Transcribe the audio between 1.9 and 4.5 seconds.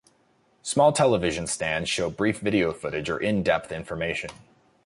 brief video footage or in-depth information.